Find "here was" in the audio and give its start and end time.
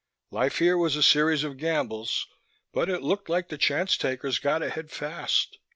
0.57-0.95